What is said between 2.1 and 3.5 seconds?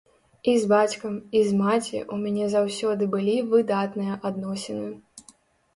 мяне заўсёды былі